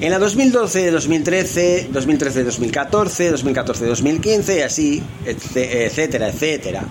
En 0.01 0.13
la 0.13 0.21
2012-2013, 0.21 1.89
2013-2014, 1.91 3.33
2014-2015 3.33 4.57
y 4.57 4.61
así, 4.61 5.03
etcétera, 5.27 6.29
etcétera. 6.29 6.85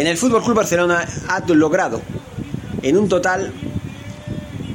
En 0.00 0.06
el 0.06 0.16
Fútbol 0.16 0.42
Club 0.42 0.56
Barcelona 0.56 1.06
ha 1.28 1.46
logrado 1.46 2.00
en 2.80 2.96
un 2.96 3.06
total 3.06 3.52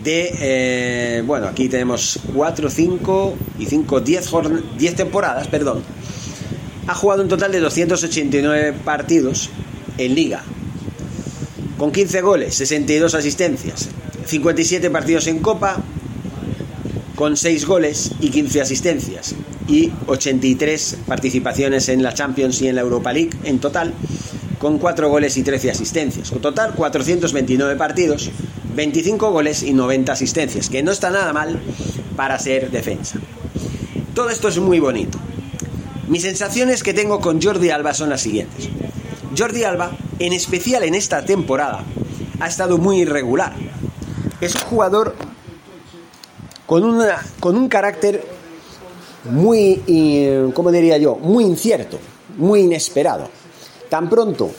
de, 0.04 0.36
eh, 0.40 1.24
bueno, 1.26 1.48
aquí 1.48 1.68
tenemos 1.68 2.20
4, 2.32 2.70
5 2.70 3.36
y 3.58 3.66
5, 3.66 4.02
10, 4.02 4.32
10 4.78 4.96
temporadas, 4.96 5.48
perdón. 5.48 5.82
Ha 6.86 6.94
jugado 6.94 7.24
un 7.24 7.28
total 7.28 7.52
de 7.52 7.60
289 7.60 8.78
partidos 8.86 9.50
en 9.98 10.14
liga, 10.14 10.44
con 11.80 11.92
15 11.92 12.22
goles, 12.22 12.54
62 12.54 13.16
asistencias, 13.16 13.90
57 14.28 14.92
partidos 14.92 15.26
en 15.26 15.40
Copa, 15.40 15.78
con 17.16 17.36
6 17.36 17.66
goles 17.66 18.12
y 18.20 18.30
15 18.30 18.62
asistencias, 18.62 19.34
y 19.68 19.92
83 20.06 20.98
participaciones 21.08 21.90
en 21.90 22.04
la 22.04 22.14
Champions 22.14 22.62
y 22.62 22.68
en 22.68 22.76
la 22.76 22.82
Europa 22.82 23.12
League 23.12 23.32
en 23.44 23.58
total, 23.58 23.92
con 24.66 24.80
4 24.80 25.10
goles 25.10 25.38
y 25.38 25.44
13 25.44 25.70
asistencias. 25.70 26.32
Con 26.32 26.42
total 26.42 26.74
429 26.74 27.76
partidos, 27.76 28.32
25 28.74 29.30
goles 29.30 29.62
y 29.62 29.74
90 29.74 30.12
asistencias, 30.12 30.70
que 30.70 30.82
no 30.82 30.92
está 30.92 31.12
nada 31.12 31.32
mal 31.34 31.62
para 32.16 32.40
ser 32.40 32.72
defensa. 32.72 33.20
Todo 34.16 34.32
esto 34.32 34.48
es 34.48 34.58
muy 34.58 34.80
bonito. 34.80 35.20
Mis 36.08 36.24
sensaciones 36.24 36.82
que 36.82 36.96
tengo 36.96 37.22
con 37.22 37.40
Jordi 37.40 37.70
Alba 37.70 37.94
son 37.94 38.10
las 38.10 38.22
siguientes. 38.22 38.68
Jordi 39.38 39.64
Alba, 39.66 39.92
en 40.18 40.34
especial 40.34 40.84
en 40.84 40.96
esta 40.96 41.24
temporada, 41.24 41.84
ha 42.40 42.48
estado 42.48 42.80
muy 42.80 43.02
irregular. 43.02 43.54
Es 44.42 44.56
un 44.56 44.62
jugador 44.62 45.16
con, 46.66 46.84
una, 46.84 47.24
con 47.40 47.56
un 47.56 47.70
carácter 47.70 48.26
muy, 49.26 49.84
eh, 49.86 50.50
¿cómo 50.56 50.72
diría 50.72 50.98
yo? 50.98 51.18
Muy 51.18 51.44
incierto, 51.44 52.00
muy 52.36 52.62
inesperado. 52.62 53.30
Tan 53.90 54.10
pronto 54.10 54.52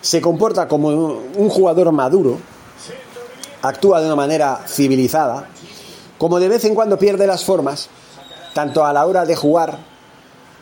se 0.00 0.20
comporta 0.20 0.66
como 0.66 0.88
un 0.88 1.48
jugador 1.48 1.92
maduro, 1.92 2.38
actúa 3.62 4.00
de 4.00 4.06
una 4.06 4.16
manera 4.16 4.64
civilizada, 4.66 5.48
como 6.18 6.40
de 6.40 6.48
vez 6.48 6.64
en 6.64 6.74
cuando 6.74 6.98
pierde 6.98 7.26
las 7.26 7.44
formas, 7.44 7.88
tanto 8.54 8.84
a 8.84 8.92
la 8.92 9.06
hora 9.06 9.26
de 9.26 9.36
jugar 9.36 9.78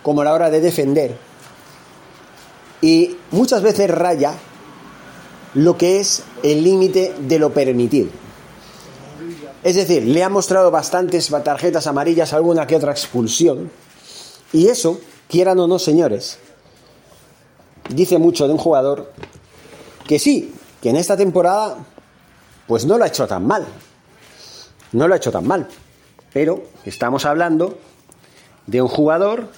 como 0.03 0.23
a 0.23 0.25
la 0.25 0.35
hora 0.35 0.51
de 0.51 0.61
defender, 0.61 1.17
y 2.81 3.17
muchas 3.31 3.63
veces 3.63 3.91
raya 3.91 4.35
lo 5.55 5.77
que 5.77 6.01
es 6.01 6.23
el 6.43 6.63
límite 6.63 7.15
de 7.19 7.39
lo 7.39 7.53
permitido. 7.53 8.09
Es 9.63 9.75
decir, 9.75 10.05
le 10.05 10.23
ha 10.23 10.29
mostrado 10.29 10.71
bastantes 10.71 11.29
tarjetas 11.45 11.87
amarillas, 11.87 12.33
alguna 12.33 12.67
que 12.67 12.77
otra 12.77 12.93
expulsión, 12.93 13.71
y 14.53 14.69
eso, 14.69 15.01
quieran 15.29 15.59
o 15.59 15.67
no, 15.67 15.79
señores, 15.79 16.39
dice 17.89 18.19
mucho 18.19 18.47
de 18.47 18.53
un 18.53 18.59
jugador 18.59 19.13
que 20.07 20.19
sí, 20.19 20.55
que 20.81 20.91
en 20.91 20.97
esta 20.97 21.17
temporada 21.17 21.77
pues 22.67 22.85
no 22.85 22.99
lo 22.99 23.05
ha 23.05 23.09
hecho 23.09 23.27
tan 23.27 23.47
mal. 23.47 23.67
No 24.93 25.09
lo 25.09 25.15
ha 25.15 25.17
hecho 25.17 25.33
tan 25.33 25.47
mal. 25.47 25.69
Pero 26.33 26.65
estamos 26.85 27.25
hablando 27.25 27.79
de 28.67 28.83
un 28.83 28.89
jugador 28.89 29.49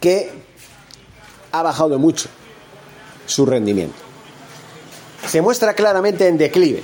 que 0.00 0.30
ha 1.52 1.62
bajado 1.62 1.98
mucho 1.98 2.28
su 3.26 3.44
rendimiento. 3.44 3.96
Se 5.26 5.42
muestra 5.42 5.74
claramente 5.74 6.28
en 6.28 6.38
declive. 6.38 6.82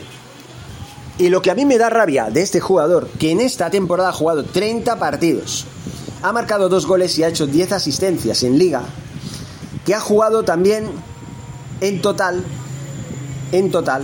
Y 1.18 1.28
lo 1.28 1.42
que 1.42 1.50
a 1.50 1.54
mí 1.54 1.64
me 1.64 1.78
da 1.78 1.88
rabia 1.90 2.30
de 2.30 2.42
este 2.42 2.59
jugador, 2.59 3.09
que 3.21 3.30
en 3.30 3.40
esta 3.40 3.71
temporada 3.71 4.09
ha 4.09 4.12
jugado 4.12 4.44
30 4.44 4.99
partidos, 4.99 5.66
ha 6.23 6.32
marcado 6.32 6.68
dos 6.68 6.87
goles 6.87 7.16
y 7.18 7.23
ha 7.23 7.28
hecho 7.28 7.47
10 7.47 7.73
asistencias 7.73 8.42
en 8.42 8.59
liga, 8.59 8.82
que 9.85 9.95
ha 9.95 10.01
jugado 10.01 10.45
también 10.45 10.91
en 11.81 12.01
total, 12.01 12.45
en 13.51 13.71
total, 13.71 14.03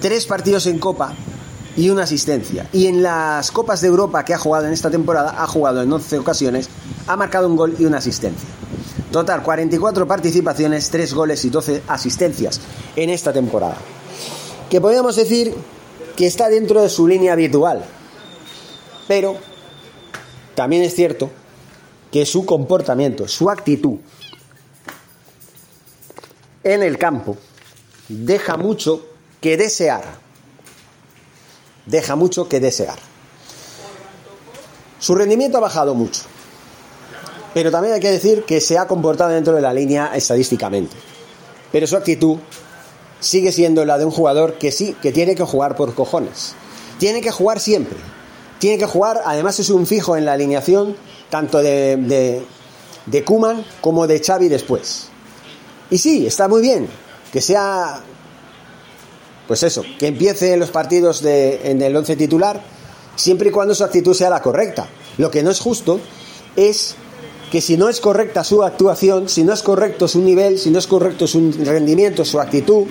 tres 0.00 0.26
partidos 0.26 0.66
en 0.66 0.78
Copa 0.78 1.14
y 1.76 1.90
una 1.90 2.02
asistencia. 2.02 2.68
Y 2.72 2.86
en 2.86 3.02
las 3.02 3.50
Copas 3.50 3.80
de 3.80 3.88
Europa 3.88 4.24
que 4.24 4.34
ha 4.34 4.38
jugado 4.38 4.66
en 4.66 4.72
esta 4.72 4.90
temporada, 4.90 5.42
ha 5.42 5.46
jugado 5.46 5.82
en 5.82 5.92
11 5.92 6.18
ocasiones, 6.18 6.68
ha 7.06 7.16
marcado 7.16 7.48
un 7.48 7.56
gol 7.56 7.74
y 7.78 7.84
una 7.84 7.98
asistencia. 7.98 8.48
Total, 9.10 9.42
44 9.42 10.06
participaciones, 10.06 10.90
3 10.90 11.14
goles 11.14 11.44
y 11.44 11.50
12 11.50 11.82
asistencias 11.88 12.60
en 12.96 13.10
esta 13.10 13.32
temporada. 13.32 13.76
Que 14.68 14.80
podríamos 14.80 15.16
decir 15.16 15.54
que 16.16 16.26
está 16.26 16.48
dentro 16.48 16.82
de 16.82 16.88
su 16.88 17.06
línea 17.06 17.32
habitual. 17.32 17.84
Pero 19.06 19.36
también 20.54 20.82
es 20.82 20.94
cierto 20.94 21.30
que 22.10 22.26
su 22.26 22.46
comportamiento, 22.46 23.28
su 23.28 23.50
actitud, 23.50 23.98
en 26.64 26.82
el 26.82 26.98
campo 26.98 27.36
deja 28.08 28.56
mucho 28.56 29.06
que 29.40 29.56
desear. 29.56 30.02
Deja 31.86 32.16
mucho 32.16 32.48
que 32.48 32.60
desear. 32.60 32.98
Su 34.98 35.14
rendimiento 35.14 35.58
ha 35.58 35.60
bajado 35.60 35.94
mucho. 35.94 36.22
Pero 37.52 37.70
también 37.70 37.94
hay 37.94 38.00
que 38.00 38.10
decir 38.10 38.44
que 38.44 38.60
se 38.60 38.78
ha 38.78 38.86
comportado 38.86 39.30
dentro 39.30 39.54
de 39.54 39.60
la 39.60 39.72
línea 39.72 40.10
estadísticamente. 40.14 40.96
Pero 41.70 41.86
su 41.86 41.96
actitud 41.96 42.38
sigue 43.20 43.52
siendo 43.52 43.84
la 43.84 43.98
de 43.98 44.06
un 44.06 44.10
jugador 44.10 44.54
que 44.54 44.72
sí, 44.72 44.96
que 45.00 45.12
tiene 45.12 45.34
que 45.34 45.44
jugar 45.44 45.76
por 45.76 45.94
cojones. 45.94 46.54
Tiene 46.98 47.20
que 47.20 47.30
jugar 47.30 47.60
siempre. 47.60 47.98
Tiene 48.58 48.78
que 48.78 48.86
jugar, 48.86 49.20
además 49.24 49.60
es 49.60 49.70
un 49.70 49.86
fijo 49.86 50.16
en 50.16 50.24
la 50.24 50.32
alineación, 50.32 50.96
tanto 51.28 51.58
de, 51.58 51.96
de, 51.96 52.42
de 53.06 53.24
Kuman 53.24 53.64
como 53.80 54.06
de 54.06 54.20
Xavi 54.20 54.48
después. 54.48 55.10
Y 55.90 55.98
sí, 55.98 56.26
está 56.26 56.48
muy 56.48 56.62
bien 56.62 56.88
que 57.34 57.40
sea, 57.40 58.00
pues 59.48 59.64
eso, 59.64 59.82
que 59.98 60.06
empiece 60.06 60.56
los 60.56 60.70
partidos 60.70 61.20
de, 61.20 61.68
en 61.68 61.82
el 61.82 61.96
11 61.96 62.14
titular, 62.14 62.62
siempre 63.16 63.48
y 63.48 63.50
cuando 63.50 63.74
su 63.74 63.82
actitud 63.82 64.14
sea 64.14 64.30
la 64.30 64.40
correcta. 64.40 64.86
Lo 65.18 65.32
que 65.32 65.42
no 65.42 65.50
es 65.50 65.58
justo 65.58 65.98
es 66.54 66.94
que 67.50 67.60
si 67.60 67.76
no 67.76 67.88
es 67.88 67.98
correcta 67.98 68.44
su 68.44 68.62
actuación, 68.62 69.28
si 69.28 69.42
no 69.42 69.52
es 69.52 69.64
correcto 69.64 70.06
su 70.06 70.22
nivel, 70.22 70.60
si 70.60 70.70
no 70.70 70.78
es 70.78 70.86
correcto 70.86 71.26
su 71.26 71.50
rendimiento, 71.64 72.24
su 72.24 72.38
actitud, 72.38 72.84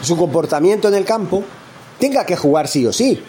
su 0.00 0.16
comportamiento 0.16 0.88
en 0.88 0.94
el 0.94 1.04
campo, 1.04 1.44
tenga 1.98 2.24
que 2.24 2.36
jugar 2.36 2.68
sí 2.68 2.86
o 2.86 2.92
sí. 2.94 3.20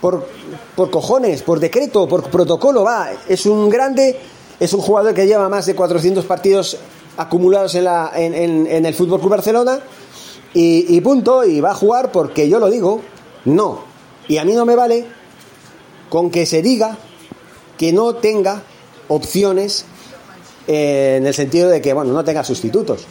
Por, 0.00 0.26
por 0.74 0.90
cojones, 0.90 1.42
por 1.42 1.60
decreto, 1.60 2.08
por 2.08 2.28
protocolo, 2.30 2.82
va. 2.82 3.10
Es 3.28 3.46
un 3.46 3.70
grande, 3.70 4.18
es 4.58 4.72
un 4.72 4.80
jugador 4.80 5.14
que 5.14 5.24
lleva 5.28 5.48
más 5.48 5.66
de 5.66 5.76
400 5.76 6.24
partidos 6.24 6.78
acumulados 7.16 7.74
en, 7.74 7.84
la, 7.84 8.12
en, 8.14 8.86
el 8.86 8.94
Fútbol 8.94 9.20
Club 9.20 9.30
Barcelona 9.30 9.80
y, 10.52 11.00
punto, 11.00 11.44
y 11.44 11.60
va 11.60 11.72
a 11.72 11.74
jugar 11.74 12.12
porque 12.12 12.48
yo 12.48 12.58
lo 12.58 12.70
digo, 12.70 13.00
no. 13.44 13.84
Y 14.28 14.38
a 14.38 14.44
mí 14.44 14.52
no 14.52 14.64
me 14.64 14.76
vale 14.76 15.04
con 16.08 16.30
que 16.30 16.46
se 16.46 16.62
diga 16.62 16.96
que 17.76 17.92
no 17.92 18.14
tenga 18.14 18.62
opciones 19.08 19.84
eh, 20.66 21.16
en 21.18 21.26
el 21.26 21.34
sentido 21.34 21.68
de 21.68 21.82
que, 21.82 21.92
bueno, 21.92 22.12
no 22.12 22.24
tenga 22.24 22.44
sustitutos. 22.44 23.04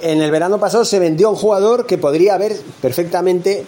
En 0.00 0.20
el 0.20 0.30
verano 0.30 0.60
pasado 0.60 0.84
se 0.84 0.98
vendió 0.98 1.30
un 1.30 1.36
jugador 1.36 1.86
que 1.86 1.98
podría 1.98 2.34
haber 2.34 2.56
perfectamente 2.80 3.64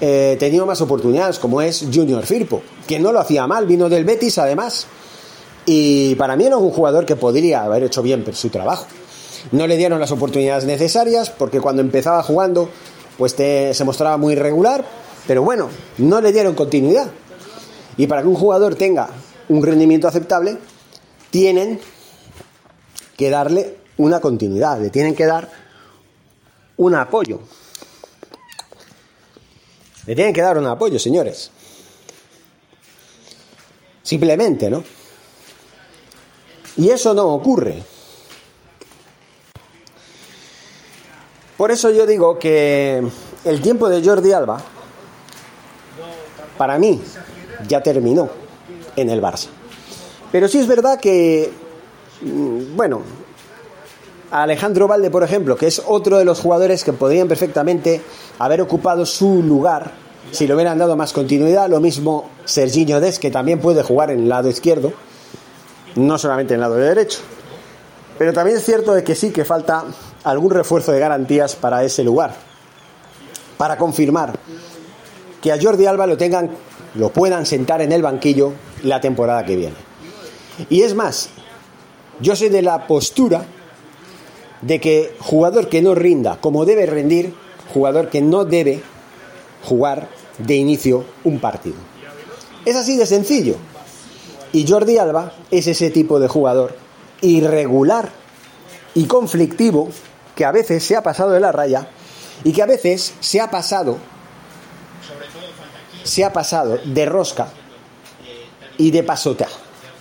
eh, 0.00 0.36
tenido 0.38 0.66
más 0.66 0.80
oportunidades, 0.80 1.38
como 1.38 1.62
es 1.62 1.86
Junior 1.92 2.24
Firpo, 2.26 2.62
que 2.86 2.98
no 2.98 3.12
lo 3.12 3.20
hacía 3.20 3.46
mal, 3.46 3.66
vino 3.66 3.88
del 3.88 4.04
Betis 4.04 4.38
además, 4.38 4.86
y 5.66 6.14
para 6.16 6.36
mí 6.36 6.44
era 6.44 6.56
un 6.56 6.70
jugador 6.70 7.06
que 7.06 7.16
podría 7.16 7.64
haber 7.64 7.84
hecho 7.84 8.02
bien 8.02 8.24
su 8.34 8.50
trabajo. 8.50 8.86
No 9.52 9.66
le 9.66 9.76
dieron 9.76 10.00
las 10.00 10.10
oportunidades 10.10 10.64
necesarias 10.64 11.30
porque 11.30 11.60
cuando 11.60 11.82
empezaba 11.82 12.22
jugando 12.22 12.68
pues 13.18 13.32
se 13.32 13.84
mostraba 13.84 14.16
muy 14.16 14.32
irregular, 14.32 14.84
pero 15.26 15.42
bueno, 15.42 15.68
no 15.98 16.20
le 16.20 16.32
dieron 16.32 16.54
continuidad. 16.54 17.10
Y 17.96 18.06
para 18.06 18.22
que 18.22 18.28
un 18.28 18.34
jugador 18.34 18.74
tenga 18.74 19.08
un 19.48 19.62
rendimiento 19.62 20.08
aceptable, 20.08 20.58
tienen 21.30 21.80
que 23.16 23.30
darle 23.30 23.76
una 23.96 24.20
continuidad, 24.20 24.80
le 24.80 24.90
tienen 24.90 25.14
que 25.14 25.26
dar 25.26 25.48
un 26.76 26.94
apoyo. 26.94 27.40
Le 30.06 30.14
tienen 30.14 30.34
que 30.34 30.42
dar 30.42 30.58
un 30.58 30.66
apoyo, 30.66 30.98
señores. 30.98 31.50
Simplemente, 34.02 34.68
¿no? 34.68 34.84
Y 36.76 36.90
eso 36.90 37.14
no 37.14 37.28
ocurre. 37.28 37.82
Por 41.56 41.70
eso 41.70 41.90
yo 41.90 42.06
digo 42.06 42.38
que 42.38 43.02
el 43.44 43.60
tiempo 43.62 43.88
de 43.88 44.04
Jordi 44.04 44.32
Alba, 44.32 44.60
para 46.58 46.78
mí, 46.78 47.00
ya 47.68 47.82
terminó 47.82 48.28
en 48.96 49.10
el 49.10 49.22
Barça. 49.22 49.48
Pero 50.32 50.48
sí 50.48 50.58
es 50.58 50.66
verdad 50.66 50.98
que, 50.98 51.52
mm, 52.22 52.76
bueno, 52.76 53.02
Alejandro 54.32 54.88
Valde, 54.88 55.10
por 55.10 55.22
ejemplo, 55.22 55.56
que 55.56 55.68
es 55.68 55.80
otro 55.86 56.18
de 56.18 56.24
los 56.24 56.40
jugadores 56.40 56.82
que 56.82 56.92
podrían 56.92 57.28
perfectamente 57.28 58.02
haber 58.40 58.60
ocupado 58.60 59.06
su 59.06 59.42
lugar 59.42 59.92
si 60.32 60.48
le 60.48 60.54
hubieran 60.54 60.78
dado 60.78 60.96
más 60.96 61.12
continuidad. 61.12 61.68
Lo 61.68 61.78
mismo 61.78 62.30
Serginho 62.44 63.00
Des, 63.00 63.20
que 63.20 63.30
también 63.30 63.60
puede 63.60 63.84
jugar 63.84 64.10
en 64.10 64.20
el 64.20 64.28
lado 64.28 64.48
izquierdo, 64.48 64.92
no 65.96 66.18
solamente 66.18 66.54
en 66.54 66.58
el 66.58 66.62
lado 66.62 66.76
derecho. 66.76 67.20
Pero 68.18 68.32
también 68.32 68.58
es 68.58 68.64
cierto 68.64 68.94
de 68.94 69.02
que 69.02 69.14
sí 69.14 69.30
que 69.30 69.44
falta 69.44 69.84
algún 70.22 70.50
refuerzo 70.50 70.92
de 70.92 71.00
garantías 71.00 71.56
para 71.56 71.84
ese 71.84 72.04
lugar. 72.04 72.34
Para 73.56 73.76
confirmar 73.76 74.38
que 75.42 75.52
a 75.52 75.60
Jordi 75.60 75.86
Alba 75.86 76.06
lo 76.06 76.16
tengan, 76.16 76.50
lo 76.94 77.10
puedan 77.10 77.46
sentar 77.46 77.82
en 77.82 77.92
el 77.92 78.02
banquillo 78.02 78.52
la 78.82 79.00
temporada 79.00 79.44
que 79.44 79.56
viene. 79.56 79.76
Y 80.70 80.82
es 80.82 80.94
más, 80.94 81.30
yo 82.20 82.36
soy 82.36 82.48
de 82.48 82.62
la 82.62 82.86
postura 82.86 83.44
de 84.62 84.80
que 84.80 85.14
jugador 85.20 85.68
que 85.68 85.82
no 85.82 85.94
rinda 85.94 86.38
como 86.40 86.64
debe 86.64 86.86
rendir, 86.86 87.34
jugador 87.72 88.08
que 88.08 88.22
no 88.22 88.44
debe 88.44 88.82
jugar 89.64 90.08
de 90.38 90.54
inicio 90.54 91.04
un 91.24 91.40
partido. 91.40 91.76
Es 92.64 92.76
así 92.76 92.96
de 92.96 93.06
sencillo. 93.06 93.56
Y 94.54 94.66
Jordi 94.66 94.98
Alba 94.98 95.32
es 95.50 95.66
ese 95.66 95.90
tipo 95.90 96.20
de 96.20 96.28
jugador 96.28 96.76
irregular 97.20 98.08
y 98.94 99.04
conflictivo 99.04 99.88
que 100.36 100.44
a 100.44 100.52
veces 100.52 100.84
se 100.84 100.94
ha 100.94 101.02
pasado 101.02 101.32
de 101.32 101.40
la 101.40 101.50
raya 101.50 101.88
y 102.44 102.52
que 102.52 102.62
a 102.62 102.66
veces 102.66 103.14
se 103.18 103.40
ha 103.40 103.50
pasado 103.50 103.98
se 106.04 106.24
ha 106.24 106.32
pasado 106.32 106.78
de 106.84 107.04
rosca 107.04 107.48
y 108.78 108.92
de 108.92 109.02
pasota 109.02 109.48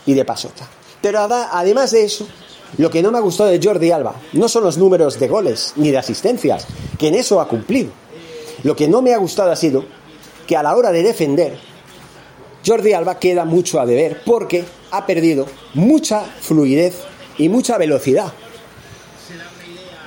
y 0.06 0.14
de 0.14 0.24
pasota. 0.24 0.68
Pero 1.02 1.20
además 1.20 1.90
de 1.92 2.04
eso, 2.04 2.28
lo 2.78 2.92
que 2.92 3.02
no 3.02 3.12
me 3.12 3.18
ha 3.18 3.22
gustado 3.22 3.50
de 3.50 3.60
Jordi 3.62 3.90
Alba 3.90 4.14
no 4.34 4.48
son 4.48 4.66
los 4.66 4.78
números 4.78 5.20
de 5.20 5.30
goles 5.30 5.74
ni 5.78 5.90
de 5.90 5.98
asistencias, 5.98 6.68
que 7.00 7.08
en 7.08 7.16
eso 7.16 7.42
ha 7.42 7.48
cumplido. 7.48 7.92
Lo 8.62 8.76
que 8.76 8.88
no 8.88 9.02
me 9.02 9.16
ha 9.16 9.18
gustado 9.18 9.52
ha 9.52 9.56
sido 9.56 9.84
que 10.46 10.56
a 10.56 10.62
la 10.62 10.76
hora 10.76 10.92
de 10.92 11.02
defender, 11.02 11.58
Jordi 12.66 12.94
Alba 12.94 13.20
queda 13.20 13.46
mucho 13.46 13.80
a 13.80 13.86
deber 13.86 14.22
porque 14.26 14.64
ha 14.92 15.06
perdido 15.06 15.46
mucha 15.74 16.22
fluidez 16.22 17.02
y 17.38 17.50
mucha 17.50 17.78
velocidad. 17.78 18.32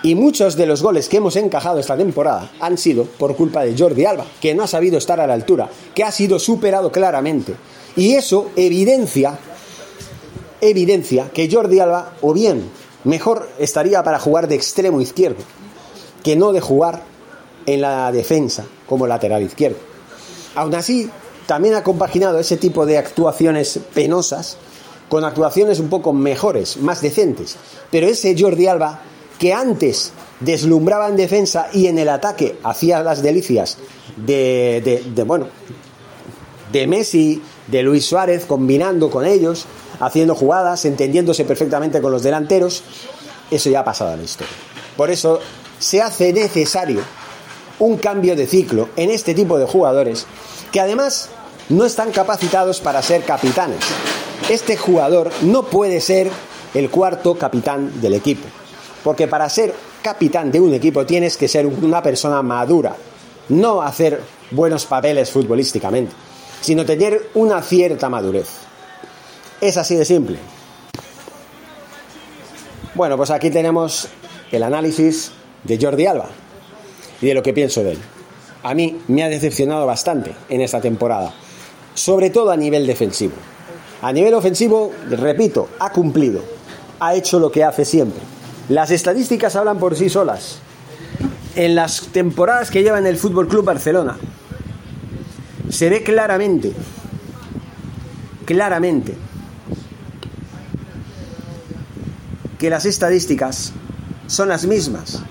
Y 0.03 0.15
muchos 0.15 0.57
de 0.57 0.67
los 0.67 0.83
goles 0.83 1.09
que 1.09 1.17
hemos 1.17 1.37
encajado 1.37 1.81
esta 1.81 1.97
temporada 1.97 2.53
han 2.61 2.79
sido 2.79 3.05
por 3.05 3.35
culpa 3.35 3.65
de 3.65 3.77
Jordi 3.77 4.05
Alba, 4.05 4.27
que 4.41 4.55
no 4.55 4.63
ha 4.63 4.69
sabido 4.69 4.99
estar 4.99 5.21
a 5.21 5.27
la 5.27 5.35
altura, 5.35 5.69
que 5.95 6.05
ha 6.05 6.13
sido 6.13 6.39
superado 6.39 6.93
claramente. 6.93 7.55
Y 7.97 8.15
eso 8.15 8.51
evidencia 8.57 9.39
evidencia 10.61 11.31
que 11.33 11.51
Jordi 11.51 11.81
Alba, 11.81 12.15
o 12.23 12.33
bien, 12.33 12.71
mejor 13.05 13.49
estaría 13.59 14.03
para 14.03 14.19
jugar 14.19 14.49
de 14.49 14.55
extremo 14.55 15.01
izquierdo, 15.01 15.43
que 16.23 16.37
no 16.37 16.53
de 16.53 16.61
jugar 16.61 17.03
en 17.67 17.81
la 17.81 18.11
defensa 18.13 18.65
como 18.87 19.07
lateral 19.07 19.43
izquierdo. 19.43 19.79
Aún 20.55 20.75
así, 20.75 21.11
también 21.47 21.75
ha 21.75 21.83
compaginado 21.83 22.39
ese 22.39 22.57
tipo 22.57 22.87
de 22.87 22.99
actuaciones 22.99 23.79
penosas 23.95 24.57
con 25.09 25.25
actuaciones 25.25 25.79
un 25.79 25.89
poco 25.89 26.13
mejores, 26.13 26.79
más 26.79 27.01
decentes. 27.01 27.57
Pero 27.91 28.09
ese 28.09 28.35
Jordi 28.39 28.67
Alba, 28.67 29.01
que 29.39 29.55
antes 29.55 30.13
deslumbraba 30.41 31.09
en 31.09 31.17
defensa 31.17 31.69
y 31.73 31.87
en 31.87 31.99
el 31.99 32.09
ataque 32.09 32.59
hacía 32.65 33.03
las 33.03 33.23
delicias 33.23 33.79
de, 34.17 35.03
de 35.15 35.23
bueno, 35.23 35.47
de 36.73 36.87
Messi, 36.87 37.41
de 37.69 37.83
Luis 37.83 38.05
Suárez, 38.05 38.45
combinando 38.45 39.11
con 39.11 39.25
ellos, 39.25 39.67
haciendo 40.01 40.35
jugadas, 40.35 40.85
entendiéndose 40.85 41.45
perfectamente 41.45 42.01
con 42.01 42.11
los 42.11 42.23
delanteros, 42.23 42.83
eso 43.51 43.71
ya 43.71 43.81
ha 43.81 43.85
pasado 43.85 44.11
a 44.11 44.17
la 44.17 44.25
historia. 44.25 44.53
Por 44.97 45.11
eso 45.11 45.39
se 45.79 46.03
hace 46.03 46.33
necesario 46.33 47.01
un 47.79 47.99
cambio 47.99 48.35
de 48.35 48.47
ciclo 48.47 48.89
en 48.97 49.11
este 49.11 49.35
tipo 49.35 49.59
de 49.59 49.67
jugadores 49.67 50.27
que 50.73 50.81
además 50.81 51.31
no 51.69 51.85
están 51.85 52.13
capacitados 52.13 52.81
para 52.81 53.03
ser 53.03 53.25
capitanes. 53.25 53.81
Este 54.49 54.77
jugador 54.77 55.31
no 55.43 55.65
puede 55.65 56.01
ser 56.01 56.31
el 56.75 56.91
cuarto 56.91 57.37
capitán 57.37 58.01
del 58.01 58.15
equipo, 58.15 58.47
porque 59.03 59.27
para 59.27 59.49
ser 59.49 59.75
capitán 60.03 60.53
de 60.53 60.61
un 60.61 60.75
equipo 60.75 61.05
tienes 61.07 61.37
que 61.37 61.49
ser 61.49 61.67
una 61.67 62.03
persona 62.03 62.43
madura, 62.43 62.95
no 63.49 63.83
hacer 63.83 64.21
buenos 64.51 64.87
papeles 64.87 65.31
futbolísticamente, 65.31 66.13
sino 66.61 66.85
tener 66.85 67.31
una 67.35 67.63
cierta 67.63 68.09
madurez. 68.09 68.49
Es 69.61 69.77
así 69.77 69.97
de 69.97 70.05
simple. 70.05 70.39
Bueno, 72.95 73.17
pues 73.17 73.31
aquí 73.31 73.51
tenemos 73.51 74.09
el 74.53 74.63
análisis 74.63 75.33
de 75.65 75.79
Jordi 75.81 76.07
Alba 76.07 76.29
y 77.21 77.27
de 77.27 77.35
lo 77.35 77.43
que 77.43 77.53
pienso 77.53 77.83
de 77.83 77.93
él. 77.93 77.99
A 78.63 78.75
mí 78.75 79.01
me 79.09 79.23
ha 79.23 79.29
decepcionado 79.29 79.87
bastante 79.87 80.35
en 80.49 80.61
esta 80.61 80.81
temporada, 80.81 81.35
sobre 81.97 82.31
todo 82.31 82.51
a 82.51 82.57
nivel 82.57 82.87
defensivo. 82.87 83.35
A 84.03 84.13
nivel 84.13 84.35
ofensivo, 84.35 84.93
repito, 85.11 85.69
ha 85.81 85.91
cumplido, 85.91 86.41
ha 87.01 87.15
hecho 87.15 87.41
lo 87.41 87.51
que 87.51 87.65
hace 87.65 87.85
siempre. 87.85 88.21
Las 88.69 88.91
estadísticas 88.91 89.57
hablan 89.57 89.79
por 89.79 89.97
sí 89.97 90.09
solas. 90.09 90.59
En 91.57 91.75
las 91.75 92.03
temporadas 92.09 92.71
que 92.71 92.83
lleva 92.83 92.99
en 92.99 93.07
el 93.07 93.17
Fútbol 93.17 93.49
Club 93.49 93.65
Barcelona, 93.65 94.19
se 95.71 95.89
ve 95.89 96.03
claramente, 96.03 96.73
claramente, 98.45 99.15
que 102.59 102.71
las 102.71 102.85
estadísticas 102.85 103.73
son 104.27 104.49
las 104.49 104.67
mismas. 104.67 105.23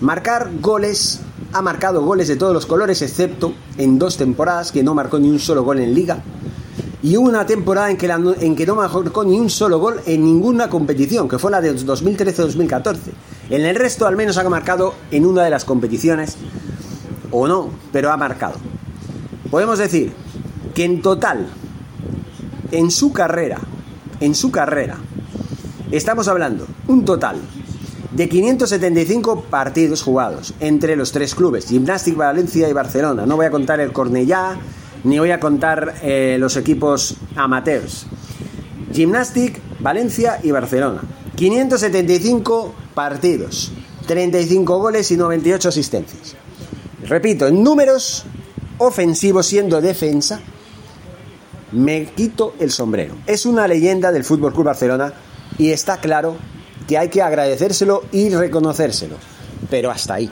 Marcar 0.00 0.50
goles, 0.60 1.20
ha 1.52 1.62
marcado 1.62 2.02
goles 2.02 2.28
de 2.28 2.36
todos 2.36 2.52
los 2.52 2.66
colores, 2.66 3.02
excepto 3.02 3.54
en 3.76 3.98
dos 3.98 4.16
temporadas 4.16 4.72
que 4.72 4.82
no 4.82 4.94
marcó 4.94 5.18
ni 5.18 5.30
un 5.30 5.38
solo 5.38 5.62
gol 5.62 5.80
en 5.80 5.94
liga. 5.94 6.22
Y 7.02 7.16
una 7.16 7.46
temporada 7.46 7.90
en 7.90 7.96
que, 7.96 8.06
en 8.06 8.56
que 8.56 8.66
no 8.66 8.74
marcó 8.74 9.24
ni 9.24 9.38
un 9.38 9.48
solo 9.50 9.78
gol 9.78 10.00
en 10.06 10.24
ninguna 10.24 10.68
competición, 10.68 11.28
que 11.28 11.38
fue 11.38 11.50
la 11.50 11.60
de 11.60 11.74
2013-2014. 11.74 12.96
En 13.50 13.64
el 13.64 13.76
resto 13.76 14.06
al 14.06 14.16
menos 14.16 14.36
ha 14.36 14.48
marcado 14.48 14.94
en 15.10 15.24
una 15.24 15.44
de 15.44 15.50
las 15.50 15.64
competiciones, 15.64 16.36
o 17.30 17.46
no, 17.46 17.70
pero 17.92 18.10
ha 18.10 18.16
marcado. 18.16 18.56
Podemos 19.50 19.78
decir 19.78 20.12
que 20.74 20.84
en 20.84 21.00
total, 21.00 21.46
en 22.72 22.90
su 22.90 23.12
carrera, 23.12 23.58
en 24.20 24.34
su 24.34 24.50
carrera, 24.50 24.98
Estamos 25.90 26.28
hablando 26.28 26.66
un 26.86 27.02
total 27.06 27.40
de 28.18 28.28
575 28.28 29.42
partidos 29.42 30.02
jugados 30.02 30.52
entre 30.58 30.96
los 30.96 31.12
tres 31.12 31.36
clubes, 31.36 31.70
Gimnàstic 31.70 32.16
Valencia 32.16 32.68
y 32.68 32.72
Barcelona. 32.72 33.26
No 33.26 33.36
voy 33.36 33.46
a 33.46 33.50
contar 33.52 33.78
el 33.78 33.92
Cornellá, 33.92 34.56
ni 35.04 35.20
voy 35.20 35.30
a 35.30 35.38
contar 35.38 35.94
eh, 36.02 36.36
los 36.40 36.56
equipos 36.56 37.14
amateurs. 37.36 38.06
Gimnàstic, 38.92 39.60
Valencia 39.78 40.40
y 40.42 40.50
Barcelona. 40.50 41.00
575 41.36 42.74
partidos, 42.92 43.70
35 44.08 44.78
goles 44.80 45.12
y 45.12 45.16
98 45.16 45.68
asistencias. 45.68 46.34
Repito, 47.04 47.46
en 47.46 47.62
números 47.62 48.24
ofensivos 48.78 49.46
siendo 49.46 49.80
defensa, 49.80 50.40
me 51.70 52.06
quito 52.06 52.54
el 52.58 52.72
sombrero. 52.72 53.14
Es 53.28 53.46
una 53.46 53.68
leyenda 53.68 54.10
del 54.10 54.24
Fútbol 54.24 54.52
Club 54.52 54.64
Barcelona 54.64 55.12
y 55.56 55.70
está 55.70 55.98
claro 55.98 56.36
que 56.88 56.98
hay 56.98 57.08
que 57.08 57.22
agradecérselo 57.22 58.02
y 58.10 58.30
reconocérselo. 58.30 59.16
Pero 59.70 59.90
hasta 59.90 60.14
ahí. 60.14 60.30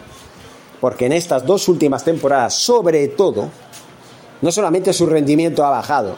Porque 0.80 1.06
en 1.06 1.12
estas 1.12 1.46
dos 1.46 1.68
últimas 1.68 2.02
temporadas, 2.02 2.54
sobre 2.54 3.08
todo, 3.08 3.50
No 4.40 4.52
solamente 4.52 4.92
su 4.92 5.06
rendimiento 5.06 5.64
ha 5.64 5.70
bajado, 5.70 6.16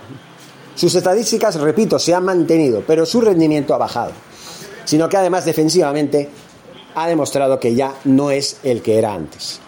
sus 0.74 0.94
estadísticas, 0.94 1.54
repito, 1.56 1.98
se 1.98 2.14
han 2.14 2.24
mantenido, 2.24 2.82
pero 2.86 3.06
su 3.06 3.20
rendimiento 3.20 3.74
ha 3.74 3.78
bajado, 3.78 4.12
sino 4.84 5.08
que 5.08 5.16
además 5.16 5.44
defensivamente 5.44 6.28
ha 6.94 7.06
demostrado 7.06 7.60
que 7.60 7.74
ya 7.74 7.94
no 8.04 8.30
es 8.30 8.58
el 8.64 8.82
que 8.82 8.98
era 8.98 9.14
antes. 9.14 9.60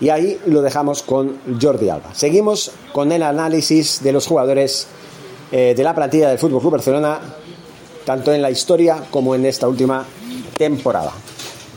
Y 0.00 0.10
ahí 0.10 0.38
lo 0.46 0.60
dejamos 0.60 1.02
con 1.02 1.38
Jordi 1.60 1.88
Alba. 1.88 2.14
Seguimos 2.14 2.72
con 2.92 3.10
el 3.12 3.22
análisis 3.22 4.02
de 4.02 4.12
los 4.12 4.26
jugadores 4.26 4.86
eh, 5.50 5.72
de 5.74 5.82
la 5.82 5.94
plantilla 5.94 6.28
del 6.28 6.38
Fútbol 6.38 6.60
Club 6.60 6.72
Barcelona, 6.72 7.20
tanto 8.06 8.32
en 8.32 8.40
la 8.40 8.50
historia 8.50 9.02
como 9.10 9.34
en 9.34 9.44
esta 9.44 9.68
última 9.68 10.06
temporada. 10.56 11.12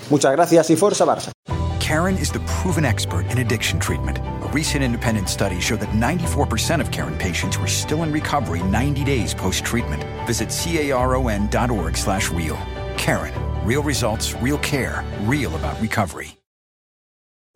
Muchas 0.10 0.32
gracias 0.32 0.70
y 0.70 0.78
forza 0.78 1.04
Barça. 1.06 1.32
Karen 1.80 2.16
is 2.18 2.32
the 2.32 2.40
proven 2.62 2.86
expert 2.86 3.26
in 3.32 3.40
addiction 3.40 3.80
treatment. 3.80 4.20
A 4.20 4.48
recent 4.54 4.84
independent 4.84 5.28
study 5.28 5.60
showed 5.60 5.80
that 5.82 5.90
94% 5.90 6.82
of 6.82 6.92
Karen 6.92 7.18
patients 7.18 7.58
were 7.58 7.68
still 7.68 8.04
in 8.04 8.12
recovery 8.12 8.62
90 8.64 9.04
days 9.04 9.34
post-treatment. 9.34 10.04
Visit 10.28 10.50
caron.org 10.50 11.98
slash 11.98 12.32
real. 12.32 12.58
Karen. 12.96 13.34
Real 13.66 13.84
results, 13.84 14.34
real 14.36 14.58
care, 14.60 15.04
real 15.26 15.54
about 15.56 15.80
recovery. 15.82 16.39